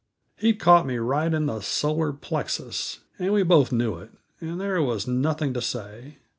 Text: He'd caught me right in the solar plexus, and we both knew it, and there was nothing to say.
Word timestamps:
He'd 0.37 0.57
caught 0.59 0.87
me 0.87 0.97
right 0.97 1.31
in 1.31 1.45
the 1.45 1.61
solar 1.61 2.11
plexus, 2.11 3.01
and 3.19 3.33
we 3.33 3.43
both 3.43 3.71
knew 3.71 3.99
it, 3.99 4.09
and 4.39 4.59
there 4.59 4.81
was 4.81 5.05
nothing 5.07 5.53
to 5.53 5.61
say. 5.61 6.17